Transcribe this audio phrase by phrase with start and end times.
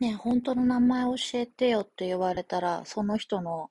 [0.00, 3.70] ねえ、本当の名前教えてよって言われたら、その人の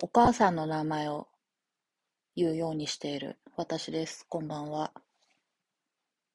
[0.00, 1.26] お母さんの名前を
[2.36, 3.38] 言うようにしている。
[3.56, 4.24] 私です。
[4.28, 4.92] こんばんは。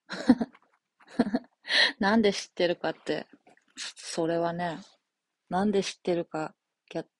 [1.99, 3.27] なんで知ってるかって、
[3.77, 4.79] それはね、
[5.49, 6.55] なんで知ってるか、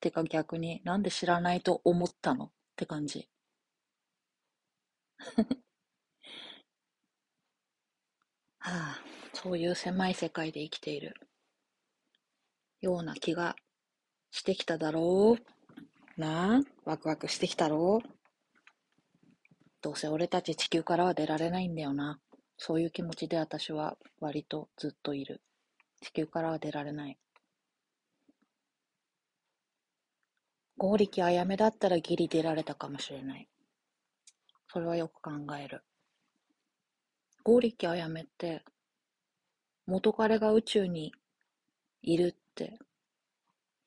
[0.02, 2.46] てか逆に、なんで知らないと思ったの？
[2.46, 3.30] って感じ。
[8.60, 9.09] はあ、
[9.42, 11.14] そういう狭い世界で生きている
[12.82, 13.56] ような気が
[14.32, 18.20] してきただろうなあ、ワクワクしてきたろう
[19.82, 22.20] どうせ俺たち地球からは出られないんだよな。
[22.58, 25.42] そういう気持ちで私は割とずっといる。
[26.02, 27.18] 地球からは出られない。
[30.78, 33.48] 剛力あやめだったらギリ出られたかもしれない。
[34.68, 35.82] それはよく考える。
[37.46, 38.64] 剛力あやめって、
[39.90, 41.12] 元彼が宇宙に
[42.04, 42.78] いるって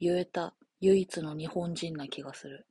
[0.01, 2.67] 言えた唯一の日本人な気がする。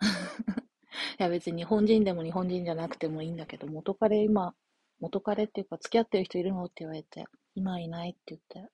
[1.18, 4.54] いや別に日本人でも日本人じゃなくてもいいんだけど、元彼今、
[4.98, 8.70] 元彼っていうか付き合ってる人いるのって言われて、今いないって言って。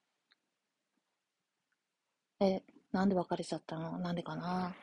[2.40, 3.98] え、なんで別れちゃったの？
[3.98, 4.74] なんでかな？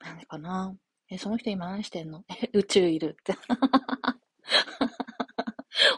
[0.00, 0.74] なんでかな？
[1.10, 2.24] え、その人今何してんの？
[2.28, 3.34] え、宇宙いるって。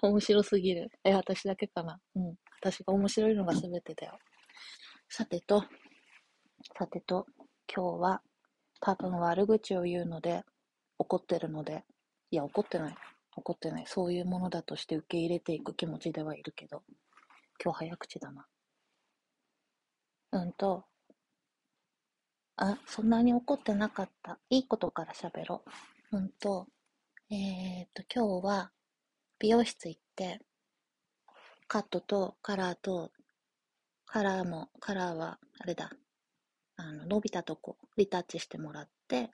[0.03, 0.91] 面白すぎる。
[1.05, 2.01] え、私だけかな？
[2.15, 2.35] うん。
[2.61, 4.19] 私が面白いのが全てだよ。
[5.09, 5.65] さてと、
[6.79, 7.27] さてと、
[7.75, 8.23] 今日は
[8.81, 10.43] 多分悪口を言うので、
[10.99, 11.85] 怒ってるので、
[12.31, 12.97] いや、怒ってない。
[13.37, 13.87] 怒ってない。
[13.87, 16.83] そういうものだとして受け入れていく気持ちではいるけど、
[17.63, 18.47] 今日早口だな。
[20.33, 20.85] うんと、
[22.57, 24.39] あ、そんなに怒ってなかった。
[24.51, 25.65] いいことから喋ろ
[26.13, 26.19] う。
[26.19, 26.69] うんと、
[27.31, 28.73] えー、っと、今日は
[29.41, 30.39] 美容室行って、
[31.67, 33.11] カットとカラーと、
[34.05, 35.91] カラーも、カラーは、あれだ、
[36.77, 39.31] あの、伸びたとこ、リタッチしてもらって、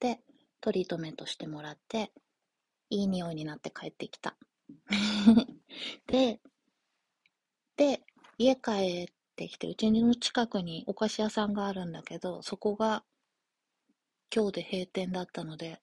[0.00, 0.20] で、
[0.62, 2.12] トリートメントしてもらって、
[2.88, 4.36] いい匂いになって帰ってきた。
[6.06, 6.40] で、
[7.76, 8.00] で、
[8.38, 13.04] 家帰ってきて、うちの近くにお菓子屋さんがあるんだけど、そこが
[14.34, 15.82] 今日で閉店だったので、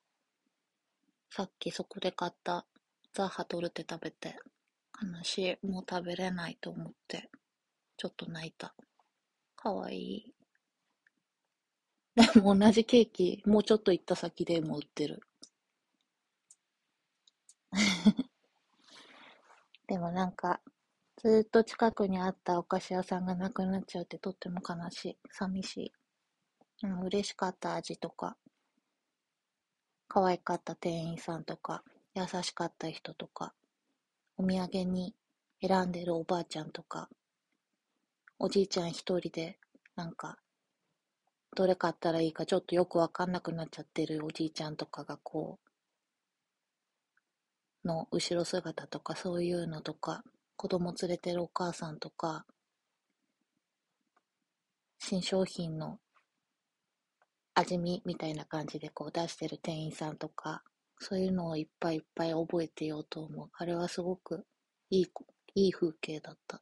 [1.29, 2.65] さっきそこで買った
[3.13, 4.35] ザッハトルテ食べて、
[4.99, 7.29] 悲しい、もう食べれないと思って、
[7.95, 8.73] ちょっと泣いた。
[9.55, 10.33] かわいい。
[12.33, 15.21] でも同じケーキ、もうちょっと行った先でも売ってる。
[19.87, 20.59] でもなんか、
[21.17, 25.17] ずっと近くにあったお菓子屋さんがなくなっちゃうってとっても悲しい。
[25.29, 25.93] 寂しい。
[26.83, 28.37] うん、嬉しかった味とか、
[30.07, 31.83] 可愛かった店員さんとか、
[32.15, 33.53] 優しかった人とか、
[34.37, 35.15] お土産に
[35.61, 37.09] 選んでるおばあちゃんとか、
[38.37, 39.57] おじいちゃん一人で、
[39.95, 40.37] なんか、
[41.55, 45.59] どれ買ったらいいかちょっとよくわかんなくなっちゃってるおじいちゃんとかがこ
[47.83, 50.23] う、の後ろ姿とかそういうのとか、
[50.55, 52.45] 子供連れてるお母さんとか、
[54.99, 55.99] 新商品の
[57.55, 60.63] 味見みたいな感じでこう出してる店員さんとか、
[61.03, 63.49] そういうのをいっぱいいっぱい覚えてようと思う。
[63.53, 64.45] あれはすごく
[64.89, 65.11] いい、
[65.55, 66.61] いい風景だった。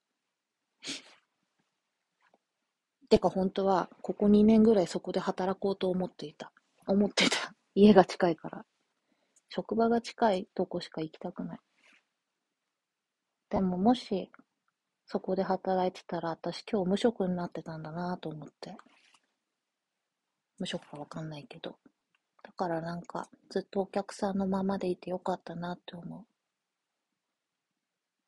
[3.08, 6.52] てか本当は、ここ2年ぐらいそこで働こうと思っていた。
[6.88, 7.54] 思ってた。
[7.76, 8.66] 家が近いから。
[9.50, 11.60] 職場が近いとこしか行きたくない。
[13.50, 14.32] でももし、
[15.06, 18.76] そこで働いてたら、私今日無職になってたんだなと思って。
[20.58, 21.78] 無職かわかんないけど。
[22.52, 26.26] だからなんか、ずっとお客さんのままでいてよかったなって思う。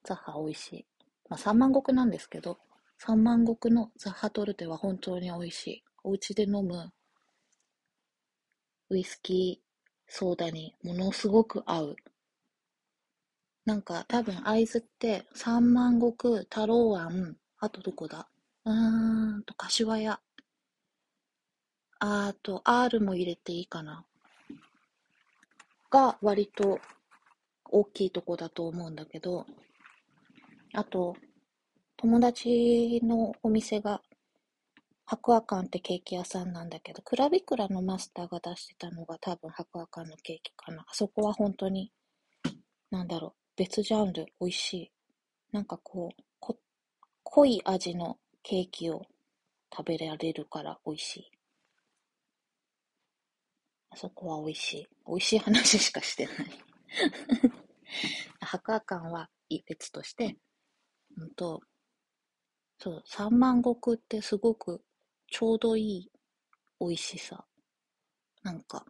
[0.06, 0.86] ザッハ美味しい。
[1.30, 2.58] まあ3万石なんですけど、
[2.98, 5.84] 三万石のザッハトルテは本当に美味しい。
[6.06, 6.94] お家で飲む
[8.90, 9.64] ウイスキー
[10.08, 11.96] ソーダにものすごく合う。
[13.66, 18.30] なんか多分会津って三万石、太郎湾、あとどこだ？
[18.64, 20.22] うーんと、柏屋。
[22.00, 24.06] あと、R も入れていいかな。
[25.94, 26.80] が割と
[27.66, 29.46] 大きいとこだと思うんだけど、
[30.74, 31.16] あと、
[31.98, 34.02] 友達のお店が、
[35.06, 40.82] 白亜館ってケーキ屋さんなんだけど、クラビクラのマスターが出してたのが多分白亜館のケーキかな。
[40.82, 41.92] あそこは本当に、
[42.90, 44.92] なんだろう、別ジャンル、美味しい。
[45.52, 46.58] なんかこう、こ
[47.24, 49.04] 濃い味のケーキを
[49.72, 51.33] 食べられるから美味しい。
[53.94, 54.88] あそこは美味しい。
[55.08, 56.36] 美味しい話しかしてない
[58.42, 59.30] 白亜館は
[59.68, 60.36] 別として、
[61.16, 61.62] うんと、
[62.80, 64.84] そう、三万石ってすごく
[65.28, 66.12] ちょうどいい
[66.80, 67.46] 美味しさ。
[68.42, 68.84] なんか、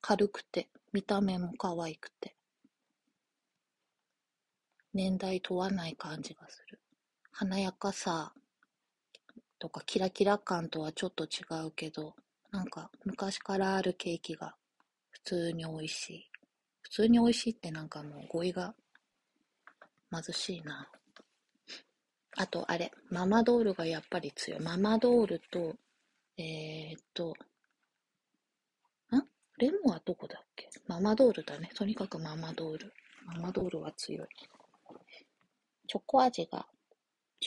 [0.00, 2.34] 軽くて、見た目も可愛くて、
[4.94, 6.80] 年代問わない感じがする。
[7.30, 8.32] 華やかさ
[9.58, 12.16] とかキラキラ感とはちょっと違うけど、
[12.56, 14.54] なんか昔からあるケーキが
[15.10, 16.30] 普通に美味しい。
[16.80, 18.74] 普通に美味しいってなんかもう語彙が
[20.10, 20.88] 貧しいな。
[22.38, 24.60] あと、あれ、ママドールがやっぱり強い。
[24.60, 25.74] ママドールと、
[26.38, 27.34] えー、っと、
[29.14, 29.22] ん？
[29.58, 30.70] レモンはどこだっけ？
[30.86, 31.70] ママドールだね。
[31.74, 32.94] とにかくママドール。
[33.26, 34.28] ママドールは強い。
[35.86, 36.66] チョコ味が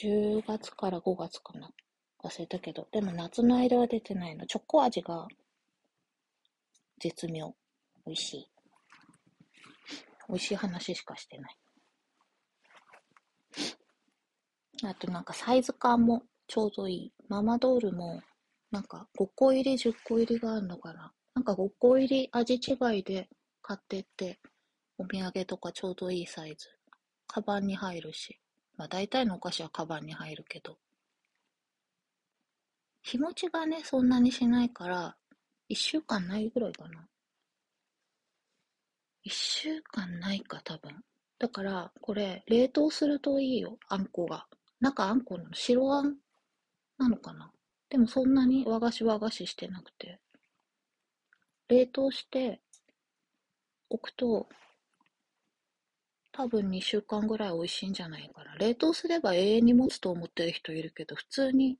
[0.00, 1.68] 10月から5月かな。
[2.22, 2.86] 忘れたけど。
[2.92, 4.46] でも夏の間は出てないの。
[4.46, 5.26] チョコ味が
[7.00, 7.54] 絶妙。
[8.06, 8.50] 美味しい。
[10.28, 11.56] 美味しい話しかしてない。
[14.82, 17.12] あとなんかサイズ感もちょうどいい。
[17.28, 18.22] ママドールも
[18.70, 21.12] なんか5個入り、10個入りがあるのかな。
[21.34, 23.28] なんか5個入り味違いで
[23.62, 24.38] 買ってって、
[24.98, 26.68] お土産とかちょうどいいサイズ。
[27.26, 28.38] カバンに入るし。
[28.76, 30.76] まあ大体のお菓子はカバンに入るけど。
[33.02, 35.16] 日持ちがね、そんなにしないから、
[35.68, 37.06] 1週間ないぐらいかな。
[39.24, 41.02] 1週間ないか、多分。
[41.38, 44.46] だから、これ、冷凍するといいよ、あんこが。
[44.80, 46.16] 中あんこなの白あん
[46.96, 47.52] なのかな
[47.90, 50.20] でもそんなに和菓子和菓子してなくて。
[51.68, 52.60] 冷凍して
[53.88, 54.48] おくと、
[56.32, 58.54] 多分2週間ぐらい美味しいんじゃないかな。
[58.56, 61.78] 冷凍すれば永遠に持つと思ってる人いるけど、普通に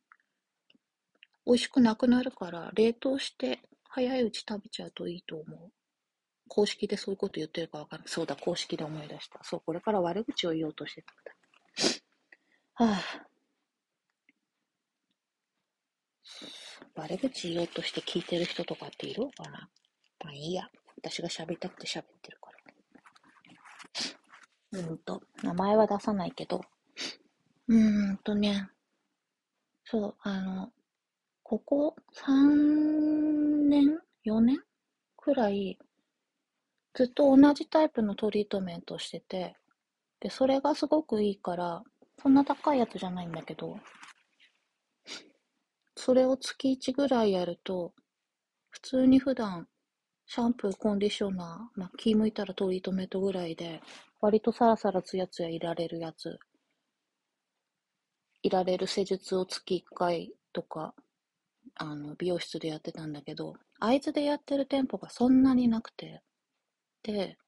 [1.51, 3.59] 美味しくなくなるから、冷凍して
[3.89, 5.73] 早いうち食べちゃうといいと思う。
[6.47, 8.09] 公式でそういうこと言ってるかわかんない。
[8.09, 9.41] そうだ、公式で思い出した。
[9.43, 12.93] そう、これから悪口を言おうとしてたんだ。
[12.93, 13.03] はあ。
[16.95, 19.69] 悪口言おうとして聞いてる人とかっているのかな？
[20.25, 20.71] まあいいや。
[20.99, 22.53] 私が喋りたくて喋ってるか
[24.73, 24.81] ら。
[24.81, 26.61] うんと、名前は出さないけど、
[27.67, 28.69] うーんとね、
[29.85, 30.73] そう、あの、
[31.51, 34.61] ここ3年 ?4 年？
[35.17, 35.77] くらい、
[36.95, 39.57] ずっと同じタイプのトリートメントしてて、
[40.21, 41.83] で、それがすごくいいから、
[42.23, 43.81] そんな高いやつじゃないんだけど、
[45.97, 47.95] それを月1ぐらいやると、
[48.69, 49.67] 普通に普段、
[50.27, 53.83] シャンプー、コンディショナー、まあ、気向いたらトリートメントぐらいで、
[54.21, 56.39] 割とサラサラツヤツヤいられるやつ、
[58.45, 60.95] いられる施術を月1回とか、
[61.77, 66.23] あの、美容室でやってたんだけど、会津でやってる店舗がそんなになくて、
[67.03, 67.39] で、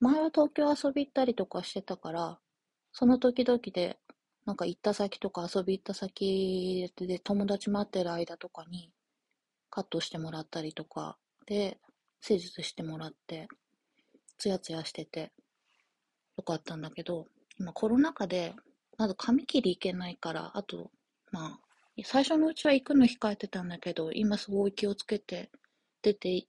[0.00, 2.38] 前は東京遊び行ったりとかしてたから、
[2.92, 3.98] その時々で、
[4.46, 8.90] なんか行った先とか遊び行った先で友達待ってる間とかに
[9.70, 11.78] カットしてもらったりとかで
[12.20, 13.48] 施術してもらって
[14.38, 15.30] ツヤツヤしてて
[16.36, 17.26] よかったんだけど
[17.58, 18.54] 今コロナ禍で
[18.98, 20.90] まず髪切り行けないからあと
[21.30, 21.69] まあ
[22.04, 25.50] 最初のうちは行くの控えてたんだけど今すごい気をつけて
[26.02, 26.46] 出て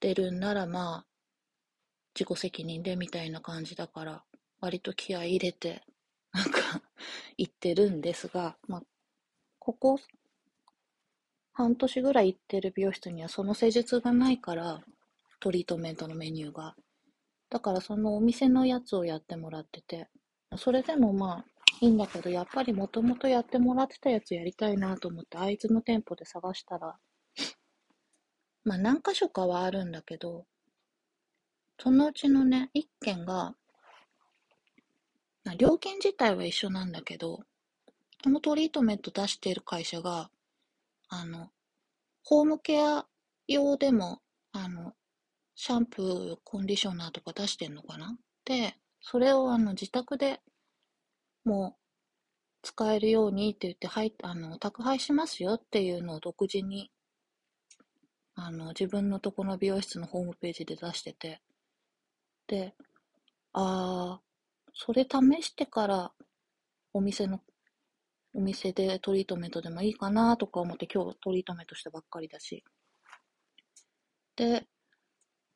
[0.00, 1.06] 出るんならまあ
[2.14, 4.22] 自己責任でみたいな感じだから
[4.64, 5.82] 割と気合い入れて、
[6.32, 6.80] なんか
[7.36, 8.82] 行ってるんですが、まあ、
[9.58, 9.98] ここ、
[11.52, 14.80] 半年ぐらい行ってる美容室にはその施術がないから、
[15.38, 16.74] トリートメントのメニューが。
[17.50, 20.08] だからそのお店のやつをやってもらってて、
[20.56, 21.44] それでもまあ、
[21.84, 26.96] いいんだけど、やっぱりもともとやってもらってたやつやりたいなと思って、あいつの店舗で探したら、
[28.64, 30.46] まあ何箇所かはあるんだけど、
[31.78, 33.54] そのうちのね、一軒が、
[35.44, 37.40] まあ料金自体は一緒なんだけど、
[38.22, 40.30] このトリートメント出している会社が、
[41.08, 41.50] あの、
[42.22, 43.04] ホームケア
[43.46, 44.22] 用でも、
[44.52, 44.94] あの、
[45.54, 48.16] シャンプー、コンディショナーとか出してんのかな？
[48.46, 50.40] で、それをあの自宅で
[51.44, 51.84] もう
[52.62, 56.90] 使えるようにって言って、はい、あの、宅配しますよっていうのを独自に、
[58.34, 61.42] あの、自分のとこの美容室のホームページで出してて、
[62.46, 62.74] で、
[63.52, 66.12] あー、それ試してから
[66.92, 67.40] お店の、
[68.34, 72.64] お店でトリートメントでもいいかなとか思って今日トリートメントしたばっかりだし。
[74.36, 74.66] で、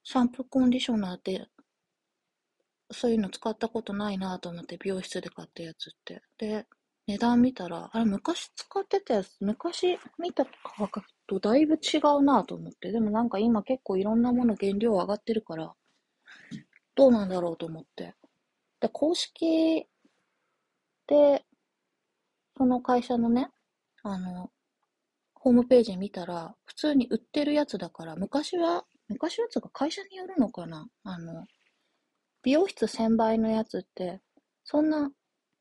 [0.04, 1.48] シャンプーコンディショナーって、
[2.90, 6.22] そういうの使ったことないなと思って美容室で買ったやつって。
[6.38, 6.66] で、
[7.06, 12.92] 値段見たら、あれ昔使ってたやつ、昔見た価格とだいぶ違うなと思って。
[12.92, 15.74] でもなんか今結構いろんなもの原料上がってるから、
[16.94, 18.14] どうなんだろうと思って。
[18.80, 19.86] で、公式
[21.08, 21.44] で
[22.56, 23.50] その会社のね、
[24.02, 24.50] あの、
[25.34, 30.86] ホームページ見たら、普通に売ってるやつだから、昔は、昔のやつが会社によるのかな？
[31.04, 31.46] あの、
[32.42, 34.20] 美容室1000倍のやつって、
[34.64, 35.10] そんな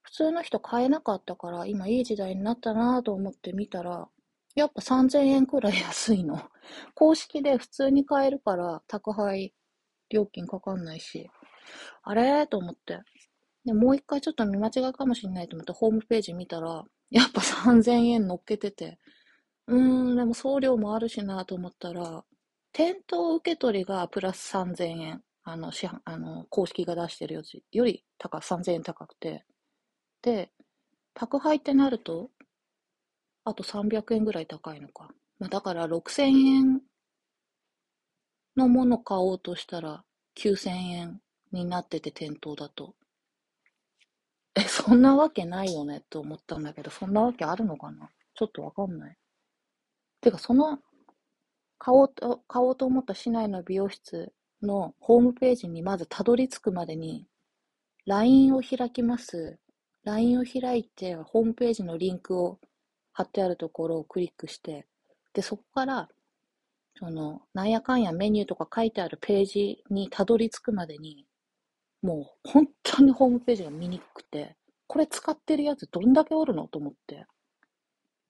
[0.02, 4.08] 普通の人買えなかったから、今いい時代になったなと思って見たら、
[4.56, 6.42] やっぱ3000円くらい安いの。
[6.96, 9.54] 公式で普通に買えるから、宅配
[10.10, 11.30] 料金かかんないし、
[12.04, 13.02] あれと思って。
[13.66, 19.00] で、もう一回ちょっと見間違いかもしれないと思ってホームページ見たら、やっぱ3000円乗っけてて、
[19.68, 22.26] うーん、でも送料もあるしなと思ったら、
[22.74, 25.24] 店頭受け取りがプラス3000円。
[25.48, 29.46] あの、市販、あの、公式が出してるやつより高、3000円高くて。
[30.22, 30.52] で、
[31.14, 32.32] 宅配ってなると、
[33.46, 35.10] あと300円ぐらい高いのか。
[35.40, 36.82] まあ、だから6000円
[38.58, 40.04] のもの買おうとしたら
[40.36, 41.22] 9000円
[41.54, 42.94] になってて店頭だと。
[44.56, 48.10] え、そんなわけないよねって思ったんだけど、そんなわけあるのかな？
[48.34, 49.18] ちょっとわかんない。
[50.22, 50.78] てか、その、
[51.80, 57.28] 買おうと、買おうと思った市内の美容室のホームページにまずたどり着くまでに、
[58.06, 59.60] LINE を開きます。
[60.04, 62.60] LINE を開いて、ホームページのリンクを
[63.14, 64.88] 貼ってあるところをクリックして、
[65.34, 66.10] で、そこから、
[66.96, 71.26] その、なんやかんやメニューとか書いてあるページにたどり着くまでに、
[72.02, 74.56] もう本当にホームページが見にくくて、
[74.88, 77.26] これ使ってるやつどんだけおるのと思って。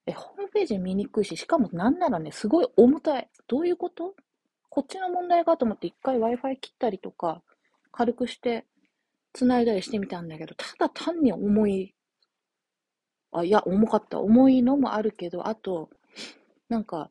[0.07, 3.29] え、ホームページ見にくいし、しかもなんならね、すごい重たい。
[3.47, 4.15] どういうこと？
[4.77, 7.41] こっちの問題かと思って一回 Wi-Fi 切ったりとか、
[7.91, 8.63] 軽くして
[9.33, 11.95] 繋いだりしてみたんだけど、ただ単に重い。
[13.31, 14.19] あ、いや、重かった。
[14.19, 15.89] 重いのもあるけど、あと、
[16.69, 17.09] なんか、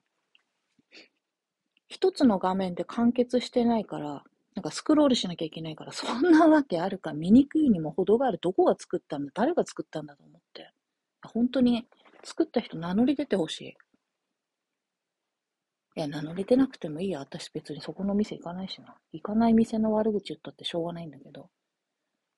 [1.89, 4.23] 一つの画面で完結してないから、
[4.55, 8.39] なんかスクロールしなきゃいけないから、そんなわけあるか、見にくいにも程がある。
[8.41, 9.33] どこが作ったんだ？
[9.35, 10.71] 誰が作ったんだと思って。
[11.25, 11.85] 本当に
[12.23, 13.77] 作った人名乗り出てほしい。
[15.97, 17.21] いや、名乗り出なくてもいいや。
[17.21, 18.95] 私別にそこの店行かないしな。
[19.13, 21.49] 行かない店の悪口言ったってしょうがないんだけど。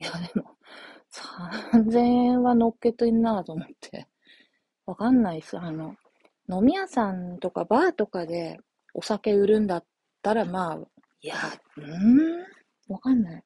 [0.00, 0.56] いや、でも、
[1.10, 4.06] 3000円は乗っけてんなと思って。
[4.86, 5.58] わかんないっす。
[5.58, 5.96] あの、
[6.48, 8.58] 飲み屋さんとかバーとかで
[8.94, 9.84] お酒売るんだっ
[10.22, 10.78] たら、まあ、
[11.20, 11.36] いや、
[11.76, 12.46] うーん、
[12.88, 13.44] わかんない。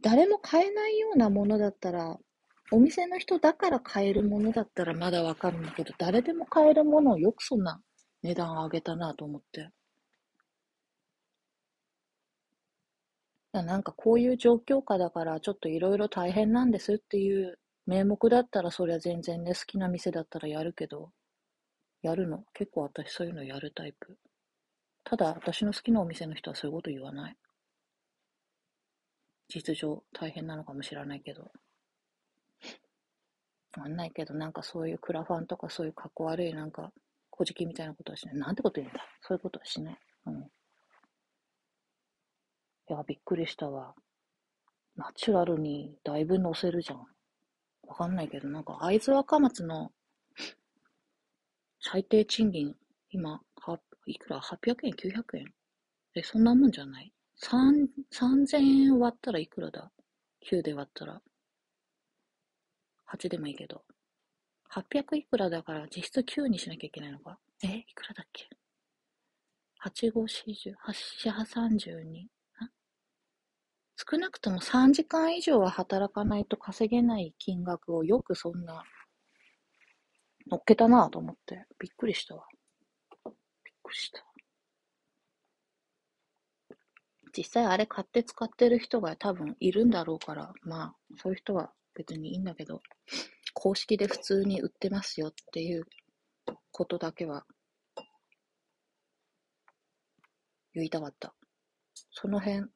[0.00, 2.18] 誰も買えないようなものだったら、
[2.74, 7.80] お店の人だから買えるものだったらまだわかるんだけど、誰でも買えるものをよくそんな
[8.24, 9.70] 値段上げたなと思って。
[13.52, 21.12] なんかこういう状況下だからちょっといろいろ大変なんですっていう名目だったらそりゃ全然ね、好きな店だったらやるけど、
[22.02, 22.42] やるの？
[22.54, 24.18] 結構私そういうのやるタイプ。
[25.04, 27.36] ただ私の好きなお店の人はそういうこと言わない。
[29.48, 31.52] 実情大変なのかもしれないけど。
[33.76, 36.92] わかんないけど、なんかそういうクラファンとかそういう格好悪いなんか、
[37.30, 38.36] 小じきみたいなことはしない。
[38.36, 39.04] なんてこと言うんだ。
[39.22, 39.98] そういうことはしない。
[40.26, 40.42] うん。
[42.88, 43.94] いや、びっくりしたわ。
[44.96, 47.06] ナチュラルにだいぶ乗せるじゃん。
[47.86, 49.90] わかんないけど、なんか会津若松の
[51.80, 52.74] 最低賃金、
[53.10, 55.54] 今、はいくら ?800 円 ?900 円
[56.14, 57.12] え、そんなもんじゃない？
[57.36, 59.90] 三3000円割ったらいくらだ
[60.48, 61.20] ?9 で割ったら。
[63.12, 63.82] 8でもいいけど。
[64.72, 67.38] 800いくらだから実質9にしなきゃいけないのか？
[67.62, 67.68] え？
[67.68, 68.48] いくらだっけ
[69.84, 72.26] ?8、5、40、8、32。
[73.96, 78.82] 少なくとも3時間以上は働かないと稼げない金額をよくそんな
[80.50, 82.44] 乗っけたなぁと思ってびっくりしたわ。
[83.24, 83.34] びっ
[83.84, 84.24] くりした。
[87.36, 92.82] 実際あれ買って使ってる人が多分いるんだろうから、まあ、そういう人は別にいいんだけど、
[93.54, 95.84] 公式で普通に売ってますよっていう
[96.72, 97.46] ことだけは
[100.74, 101.34] 言いたかった。
[102.10, 102.66] その辺、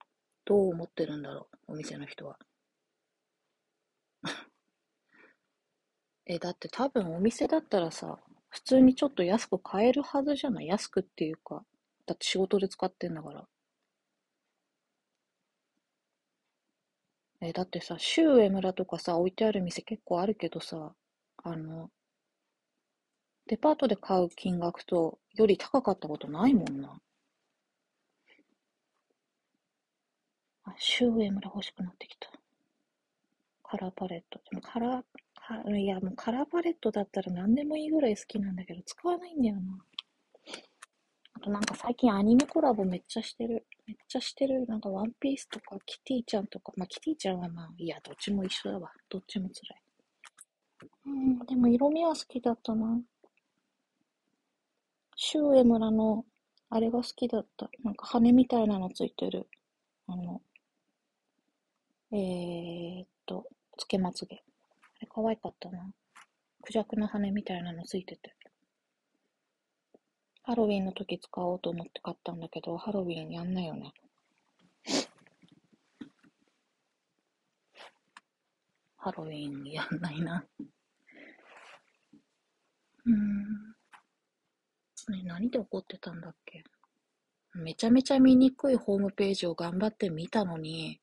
[0.45, 2.39] どう思ってるんだろう、お店の人は。
[6.27, 8.21] え、だって多分お店だったらさ、
[8.51, 10.69] 普通にちょっと安く買えるはずじゃない？
[10.69, 11.65] 安くっていうか。
[12.07, 13.49] だって仕事で使ってんだから。
[17.41, 20.95] え、だってさ、周上村とかさ、置いてある店結構あるけどさ、
[21.43, 21.91] あの、
[23.49, 27.01] デパートで買う金額とより高かったことないもんな。
[30.63, 32.31] あ、周上村欲しくなってきた。
[33.63, 34.41] カラーパレット。
[34.51, 39.85] でもカラー、いや、もうカラーパレットだったら何でもいいぐらい好きなんだけど、使わないんだよな。
[41.39, 43.65] あとなんか最近アニメコラボめっちゃしてる。
[43.87, 44.67] めっちゃしてる。
[44.67, 48.91] なんかワンピースとかキティちゃんとか、まあキティちゃんはまあ、いや、どっちも一緒だわ。
[49.09, 49.83] どっちも辛い。
[51.07, 53.01] うん、でも色味は好きだったな。
[55.15, 56.25] シュウエムラの、
[56.71, 57.71] あれが好きだった。
[57.85, 59.47] なんか羽みたいなのついてる。
[60.09, 60.43] あの、
[62.11, 64.37] えー、っと、つけまつげ。
[64.37, 64.39] あ
[65.03, 65.89] れ可愛かったな。
[66.63, 68.35] クジャクの羽みたいなのついてて。
[70.49, 73.93] ハロウィンの時使おうと思って買ったんだけど、ハロウィンやんないよね。
[78.97, 80.43] ハロウィンやんないな。
[83.05, 83.43] うん。
[85.11, 86.65] ね、何で怒ってたんだっけ？
[87.55, 90.99] めちゃめちゃ見にくいホームページを頑張って見たのに、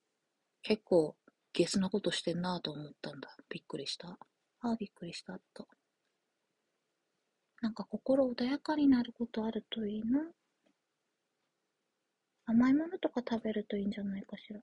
[0.63, 1.15] 結構
[1.53, 3.29] ゲスなことしてんなと思ったんだ。
[3.49, 4.07] びっくりした。
[4.07, 5.67] ああ、びっくりしたと。
[7.61, 10.21] なんか心穏やかになることあるといいな。
[12.45, 14.59] 甘いものとか食べるといいんじゃないかしら。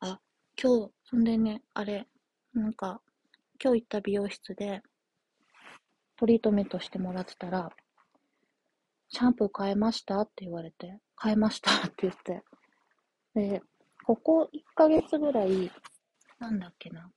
[0.00, 0.20] あ、
[0.60, 2.06] 今日、そんでね、あれ、
[2.54, 3.02] なんか、
[3.62, 4.82] 今日行った美容室で、
[6.16, 7.70] トリートメントしてもらってたら、
[9.08, 12.42] シャンプー変えましたって言われて、変えましたって言って。
[13.34, 13.62] で、
[14.04, 15.70] ここ1ヶ月ぐらい、
[16.38, 17.10] なんだっけな。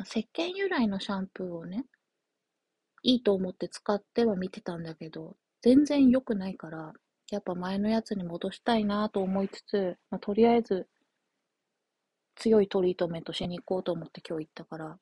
[0.00, 1.86] 石鹸由来のシャンプーをね、
[3.02, 6.92] いいと思って使っては見てたんだけど、全然良くないから、
[7.30, 10.88] やっぱ前のやつに戻したいなと思いつつ、まあ、とりあえず、
[12.36, 14.98] 強いトリートメントしに行こうと思って今日行ったから、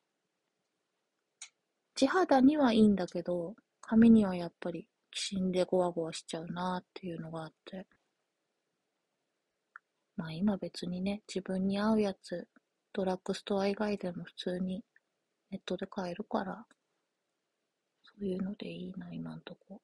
[1.94, 7.86] 地肌にはいいんだけど、髪にはやっぱりきしんでゴワゴワしちゃうなっていうのがあって。
[10.16, 12.46] まあ今別にね、自分に合うやつ、
[12.92, 14.84] ドラッグストア以外でも普通に
[15.50, 16.66] ネットで買えるから、
[18.02, 19.80] そういうのでいいな、今んとこ。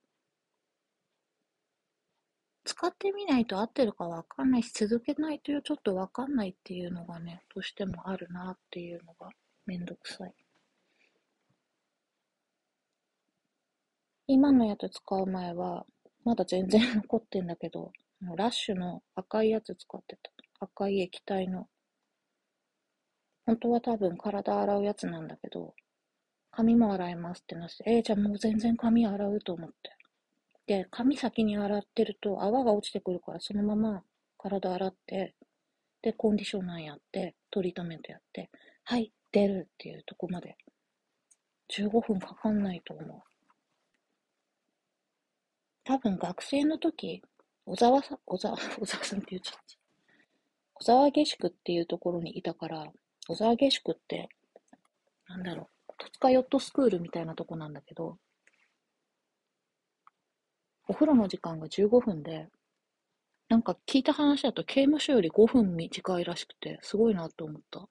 [2.64, 9.30] 使ってみないと合ってるかわかんないし、続けないとちょっとわかんないっていうのがね、どうしてもあるなっていうのが
[9.66, 10.34] めんどくさい。
[14.26, 15.86] 今のやつ使う前は、
[16.24, 17.92] まだ全然残ってんだけど、
[18.36, 20.32] ラッシュの赤いやつ使ってた。
[20.58, 21.68] 赤い液体の。
[23.46, 25.74] 本当は多分体洗うやつなんだけど、
[26.50, 29.96] 髪も洗いますってなって、えー、じゃあもう全然髪洗うと思って。
[30.66, 34.02] で、髪先に洗ってると泡が落ちてくるから、そのまま
[34.36, 35.34] 体洗って、
[36.02, 38.50] で、コンディショナーやって、トリートメントやって、
[38.84, 40.56] はい、出るっていうとこまで、
[41.70, 43.22] 15分かかんないと思う。
[45.84, 47.22] 多分学生の時、
[47.64, 49.60] 小沢さん、小沢、小沢さんって言っちゃった。
[50.74, 52.92] 小沢下宿っていうところにいたから、
[53.28, 54.28] 小沢下宿って、
[55.28, 58.18] なんだろう、戸塚ヨットスクールみたいなとこなんだけど、
[60.88, 62.48] お風呂の時間が15分で、
[63.48, 67.88] なんか聞いた話だと刑務所より5分短いらしくて、すごいなと思った。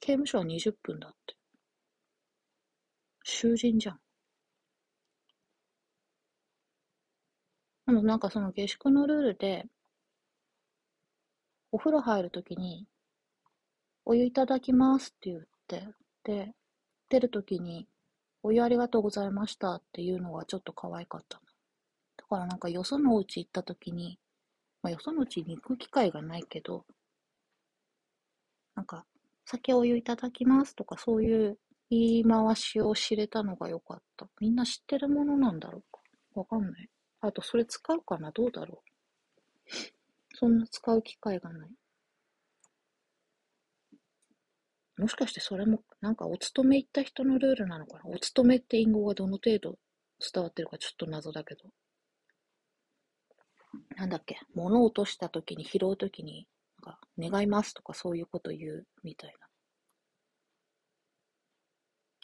[0.00, 1.36] 刑務所は20分だって。
[3.24, 4.00] 囚人じゃん。
[7.86, 9.66] でもなんかその下宿のルールで、
[11.72, 12.86] お風呂入るときに、
[14.06, 15.88] お湯いただきますって言って、
[16.24, 16.52] で、
[17.08, 17.86] 出るときに、
[18.42, 21.42] お湯ありがとうございましたっていうのがちょっと可愛かったの
[22.16, 24.18] だからなんかよそのお家行ったときに、
[24.82, 26.84] まあ、よその家に行く機会がないけど、
[28.74, 29.06] なんか、
[29.46, 31.58] 酒お湯いただきますとかそういう
[31.90, 34.26] 言い回しを知れたのが良かった。
[34.40, 36.00] みんな知ってるものなんだろうか？
[36.34, 36.88] わかんない。
[37.20, 38.30] あと、それ使うかな？
[38.32, 39.76] どうだろう？
[40.34, 41.70] そんな使う機会がない。
[45.04, 48.04] もしかしてそれも、なんかお勤め行った人のルールなのかな？
[48.06, 49.76] お勤めって隠語がどの程度
[50.18, 51.64] 伝わってるかちょっと謎だけど。
[53.96, 54.38] なんだっけ？
[54.54, 56.46] 物を落とした時に拾う時に、
[56.82, 59.46] なんか、願いますとかそういうこと言うみたいな。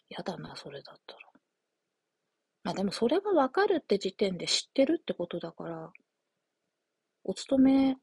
[0.08, 1.20] やだな、それだったら。
[2.64, 5.90] まあでもそれがわかるって時点で知ってるってことだから、
[7.24, 7.96] お勤め、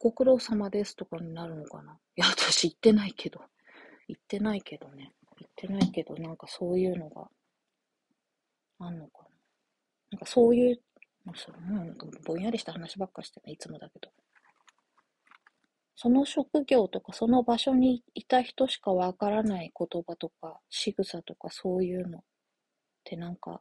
[0.00, 1.92] ご苦労様ですとかになるのかな？
[2.16, 3.40] いや、私言ってないけど。
[4.08, 5.12] 言ってないけどね。
[5.38, 7.30] 言ってないけど、なんかそういうのが、
[8.78, 9.28] あんのかな？
[10.12, 10.82] なんかそういう、
[11.24, 14.10] もうなんかぼんやりした話ばっかしてね、いつもだけど。
[15.94, 22.22] その職業とかその場所にいた人しかわからない言葉とか仕草とかそういうのっ
[23.04, 23.60] てなんか、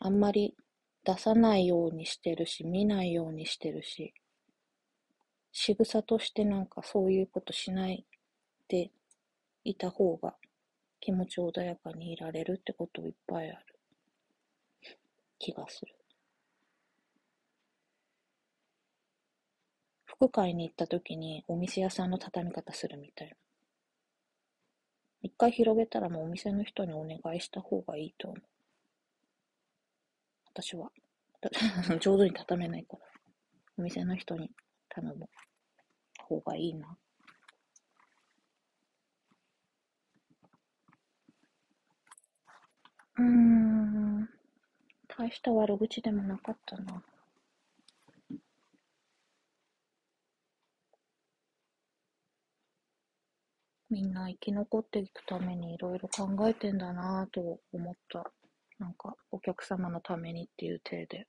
[0.00, 0.56] あんまり
[1.04, 4.12] 出さないようにしてるし、見ないようにしてるし、
[5.56, 8.04] 仕草としてなんかそういうことしない
[8.68, 8.90] で
[9.62, 10.34] いた方が
[11.00, 13.58] 気持ち穏やかにいられるってこといっぱいある
[15.38, 15.94] 気がする。
[20.04, 23.34] 服買いに行った時にお店屋さんの畳み方するみたいな。
[25.22, 28.42] 一回広げたらもうお店の人にお願いした方がいいと思う。
[30.52, 30.90] 私は。
[32.00, 33.02] 上手に畳めないから。
[33.78, 34.50] お店の人に
[34.94, 35.28] 頼む
[36.22, 36.96] 方がいいな。
[43.16, 44.28] うーん。
[45.08, 47.02] 大した悪口でもなかったな。
[53.90, 58.30] みんな生き残っていくためにいろいろ考えてんだなぁと思った。
[58.78, 61.26] なんか、お客様のためにっていう体で。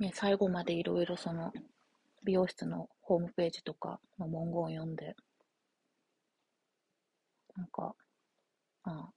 [0.00, 1.52] ね、最後までいろいろその、
[2.24, 5.14] 美容室のホームページとかの文言を読んで、
[7.56, 7.94] なんか、
[8.84, 9.10] あ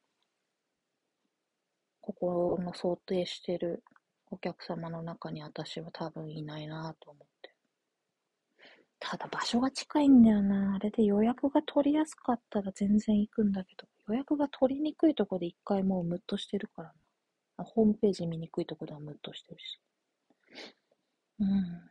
[2.02, 3.84] ここの想定してる
[4.30, 7.54] お客様の中に私は多分いないなと思って。
[9.00, 10.76] ただ場所が近いんだよな。
[10.76, 16.93] あれで予約が取りやすかったら全然行くんだけど、予約が取りにくいとこで一回もうムッとしてるから
[17.58, 17.63] な。
[17.63, 19.80] ホームページ見にくいとこではムッとしてるし。
[21.43, 21.84] うん。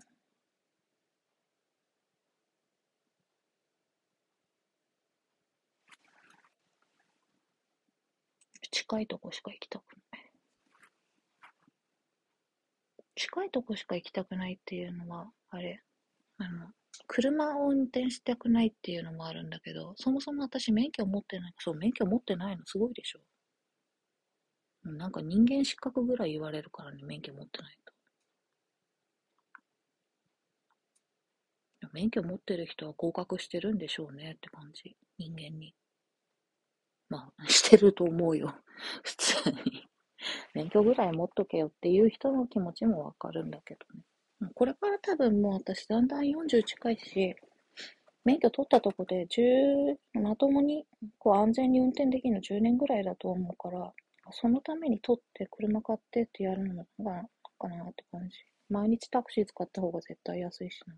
[8.71, 10.33] 近いとこしか行きたくない。
[13.15, 15.83] 近いとこしか行きたくないっていうのは、あれ、
[16.39, 16.71] あの、
[17.09, 21.55] 車を運転したくないっていうのもあるんだけど、そもそも私免許持ってない。
[21.59, 23.21] そう、免許持ってないのすごいでしょ。
[24.85, 27.77] なんか人間失格ぐらい言われるからね、免許持ってない
[31.81, 31.82] と。
[31.93, 34.97] 免許持ってる人は合格してるんでしょうねって感じ。
[35.19, 35.75] 人間に。
[37.09, 38.55] まあ、してると思うよ。
[39.03, 39.89] 普通に。
[40.55, 44.51] 免許ぐらい持っとけよっていう人の気持ちもわかるんだけどね。
[44.55, 47.37] これから多分もう私だんだん40近いし、
[48.25, 50.87] 免許取ったとこで10、まともに
[51.19, 53.93] こう安全に運転できるの10年ぐらいだと思うから、
[54.31, 57.29] そのために取って車買ってってやるのが
[57.63, 58.37] かなって感じ。
[58.69, 60.95] 毎日タクシー使った方が絶対安いしな。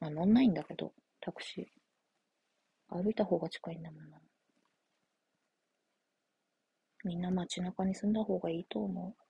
[0.00, 3.02] あ、乗んないんだけど、タクシー。
[3.02, 4.18] 歩いた方が近いんだもんな。
[7.04, 9.24] みんな街中に住んだ方がいいと思う。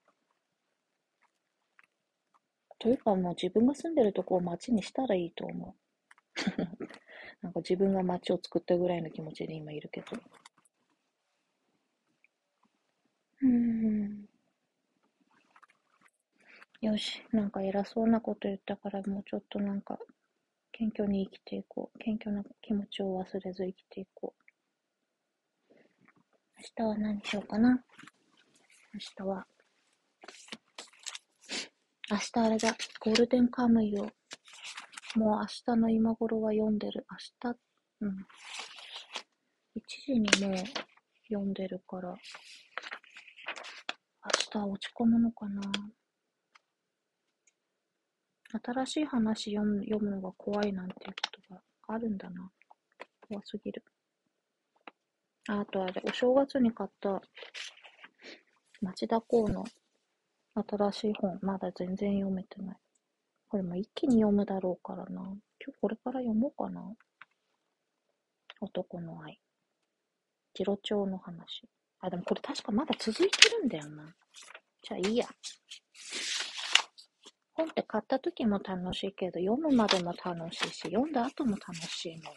[2.79, 5.85] というかもう自分が住んでるとこを街にしたらいいと思う。
[7.41, 10.07] なんか自分が街を作ったぐらいの気持ちで今いるけど。
[13.41, 14.25] うん。
[16.81, 19.97] よし、なんか偉そうなこと言ったからもうちょっとなんか
[20.77, 21.99] 謙虚に生きていこう。
[21.99, 25.73] 謙虚な気持ちを忘れず生きていこう。
[26.77, 27.83] 明日は何しようかな。
[28.93, 29.47] 明日は
[32.11, 34.03] 明日あれだ、ゴールデンカムイを、
[35.15, 37.03] もう明日の今頃は読んでる。
[37.09, 37.57] 明日、
[38.01, 38.09] うん。
[39.75, 40.57] 1時にもう
[41.27, 42.19] 読んでるから、明
[44.51, 45.61] 日落ち込むのかな。
[48.63, 52.49] 新しい話読む読むのが怖いなんていうことがあるんだな。
[53.27, 53.83] 怖すぎる。
[55.47, 57.21] ああとあれ、お正月に買った
[58.81, 59.63] 町田公の
[60.55, 62.77] 新しい本、まだ全然読めてない。
[63.47, 65.21] これも一気に読むだろうからな。
[65.21, 65.37] 今
[65.67, 66.81] 日これから読もうかな。
[68.61, 69.39] 男の愛。
[70.55, 71.67] 次郎長の話。
[71.99, 74.03] あ、でもこれ確かまだ続いてるんだよな。
[74.81, 75.27] じゃあいいや。
[77.55, 82.31] 本って買った時も楽しいけど、読むまでも楽しいし、読んだ後も楽しいもんな。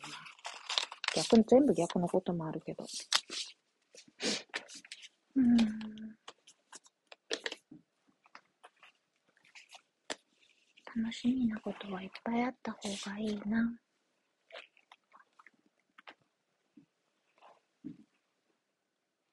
[1.15, 2.85] 逆に、全部逆のこともあるけど。
[5.35, 5.57] うん。
[11.01, 13.79] 楽しみなことはいっぱいあった方がいいな。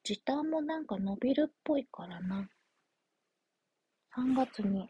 [0.04, 2.48] 時短もなんか伸びるっぽいからな。
[4.16, 4.88] 3月に、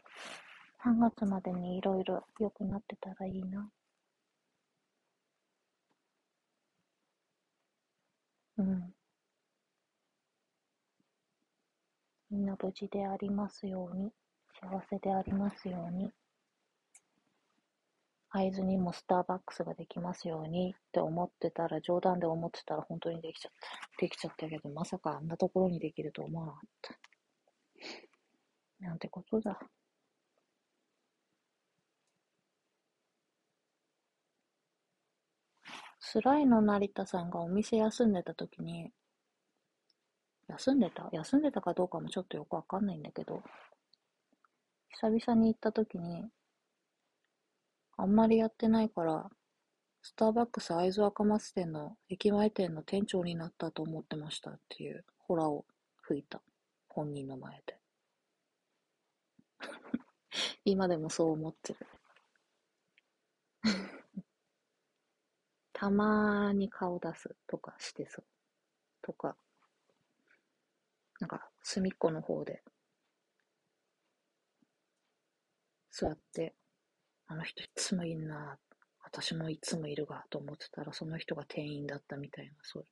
[0.84, 3.70] 3月までにいろいろ良くなってたらいいな。
[8.58, 8.94] うん。
[12.30, 14.12] みんな無事でありますように、
[14.60, 16.12] 幸せでありますように。
[18.30, 23.68] 会津にもスターバックスができますようにって思ってたら、冗談で思ってたら本当にできちゃった。
[23.98, 26.96] できちゃったけど、まさかあんなところにできると思わなかった。
[28.80, 29.58] なんてことだ。
[36.08, 38.92] スライの成田さんがお店休んでた時に、
[40.46, 41.08] 休んでた？
[41.10, 43.42] 休んでたかどうかもちょっとよくわかんないんだけど、
[44.90, 46.24] 久々に行った時に、
[47.96, 49.28] あんまりやってないから、
[50.00, 55.64] スターバックス会津若松店の駅前店の店長になったと思ってましたっていうホラを
[56.02, 56.40] 吹いた。
[56.88, 57.80] 本人の前で。
[60.64, 61.78] 今でもそう思ってる。
[65.76, 68.24] たまに顔出すとかしてそう。
[69.02, 69.36] とか、
[71.20, 72.62] なんか隅っこの方で
[75.90, 76.54] 座って、
[77.28, 78.58] あの人いつもいんな、
[79.04, 82.88] 私もいつもいるがと思ってたら、その人が店員だったみたいな、そういう、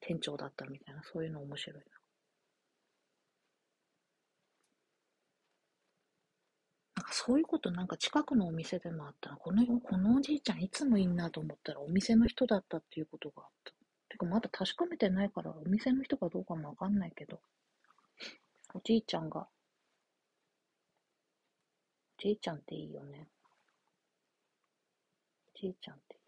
[0.00, 1.84] 店長だったみたいな、そういうの面白い。
[6.94, 13.72] なんかそういうことなんか近くのお店でもあったら、この、このおじいちゃんいつもいんなと思ったらお店の人だったっていうことがあった。
[14.08, 17.40] てかまだ確かめてないからお店の人かどうかもわかんないけど、
[18.74, 19.46] おじいちゃんが、お
[22.22, 23.28] じいちゃんっていいよね。
[25.54, 26.20] おじいちゃんっていい。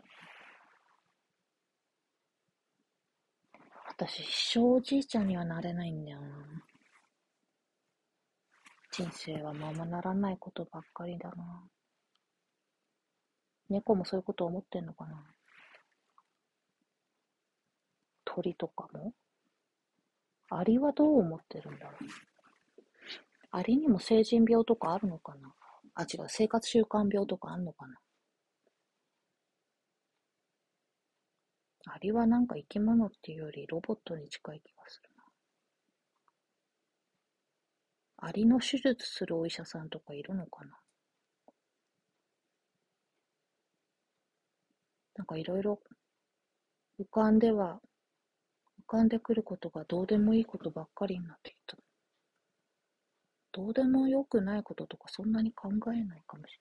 [3.89, 6.27] 私一生おじいちゃんにはなれないんだよな。
[8.99, 11.63] 人生はままならないことばっかりだな。
[13.71, 15.23] 猫もそういうこと思ってんのかな。
[18.25, 19.13] 鳥とかも？
[20.51, 21.95] アリはどう思ってるんだろう。
[23.53, 25.55] アリにも成人病とかあるのかな。
[25.95, 28.01] あ、違う、生活習慣病とかあんのかな。
[31.87, 35.08] アリはなんか生き物っていうよりロボットに近い気がする。
[38.21, 40.73] アリの手術するお医者さんとかいるのかな？
[45.17, 45.81] なんかいろいろ
[47.01, 47.81] 浮かんでは、
[48.87, 51.77] 浮かんでくることがどうでもいいことばっかりになってきた。
[53.53, 56.59] どうでもよくないこととかそんなに考えないかもし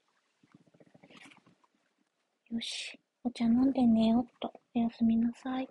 [2.52, 2.56] れない。
[2.56, 3.00] よし。
[3.24, 4.54] お茶飲んで寝よっと。
[4.76, 5.68] おやすみなさい。